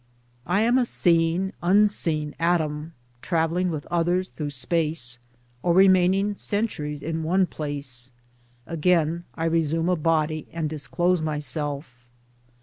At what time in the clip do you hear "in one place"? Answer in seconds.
7.03-8.09